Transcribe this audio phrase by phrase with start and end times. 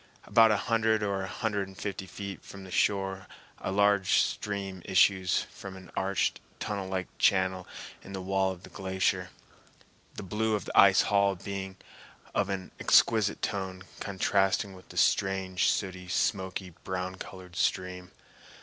[0.23, 3.27] About a hundred or a hundred and fifty feet from the shore
[3.59, 7.67] a large stream issues from an arched, tunnel like channel
[8.01, 9.29] in the wall of the glacier,
[10.15, 11.77] the blue of the ice hall being
[12.33, 18.09] of an exquisite tone, contrasting with the strange, sooty, smoky, brown colored stream.